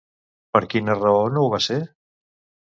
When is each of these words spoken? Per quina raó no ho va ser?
Per 0.55 0.61
quina 0.71 0.95
raó 1.01 1.19
no 1.35 1.45
ho 1.45 1.53
va 1.57 1.61
ser? 1.67 1.79